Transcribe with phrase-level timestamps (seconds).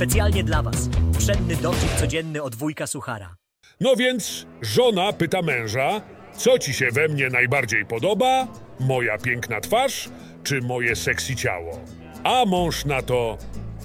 [0.00, 0.88] Specjalnie dla was.
[1.18, 3.34] Pszenny dowcip codzienny od wujka Suchara.
[3.80, 6.00] No więc żona pyta męża,
[6.36, 8.46] co ci się we mnie najbardziej podoba?
[8.80, 10.08] Moja piękna twarz
[10.44, 11.80] czy moje seksy ciało?
[12.24, 13.38] A mąż na to,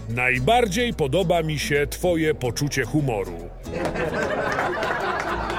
[0.09, 3.50] najbardziej podoba mi się twoje poczucie humoru.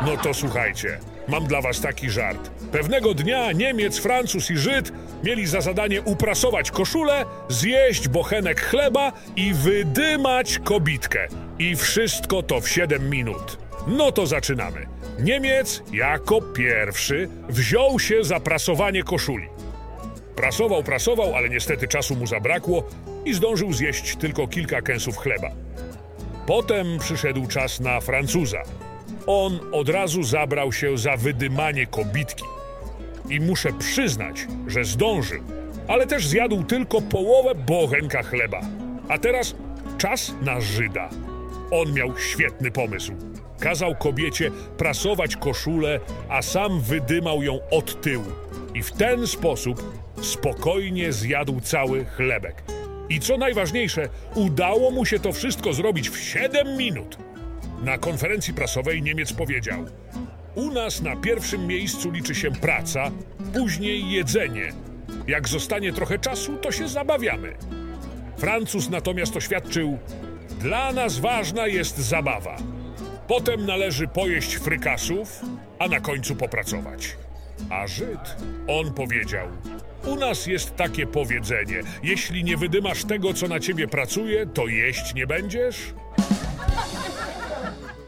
[0.07, 0.99] No to słuchajcie,
[1.29, 2.51] mam dla was taki żart.
[2.73, 4.93] Pewnego dnia Niemiec, Francuz i Żyd
[5.25, 11.27] mieli za zadanie uprasować koszulę, zjeść bochenek chleba i wydymać kobitkę.
[11.59, 13.59] I wszystko to w 7 minut.
[13.87, 14.87] No to zaczynamy.
[15.19, 19.49] Niemiec jako pierwszy wziął się za prasowanie koszuli.
[20.37, 22.89] Prasował, prasował, ale niestety czasu mu zabrakło
[23.25, 25.51] i zdążył zjeść tylko kilka kęsów chleba.
[26.47, 28.63] Potem przyszedł czas na Francuza.
[29.27, 32.45] On od razu zabrał się za wydymanie kobitki.
[33.31, 35.43] I muszę przyznać, że zdążył,
[35.89, 38.61] ale też zjadł tylko połowę bochenka chleba.
[39.09, 39.55] A teraz
[39.99, 41.09] czas na Żyda.
[41.71, 43.13] On miał świetny pomysł.
[43.61, 48.33] Kazał kobiecie prasować koszulę, a sam wydymał ją od tyłu.
[48.75, 49.83] I w ten sposób
[50.23, 52.63] spokojnie zjadł cały chlebek.
[53.09, 57.26] I co najważniejsze, udało mu się to wszystko zrobić w 7 minut.
[57.87, 59.85] Na konferencji prasowej Niemiec powiedział:
[60.55, 63.11] U nas na pierwszym miejscu liczy się praca,
[63.55, 64.73] później jedzenie.
[65.27, 67.57] Jak zostanie trochę czasu, to się zabawiamy.
[68.37, 69.99] Francuz natomiast oświadczył:
[70.61, 72.57] Dla nas ważna jest zabawa.
[73.29, 75.41] Potem należy pojeść frykasów,
[75.79, 77.17] a na końcu popracować.
[77.71, 78.37] A Żyd,
[78.69, 79.49] on powiedział:
[80.07, 85.15] U nas jest takie powiedzenie: jeśli nie wydymasz tego, co na ciebie pracuje, to jeść
[85.15, 85.95] nie będziesz?
[87.63, 87.73] Yeah.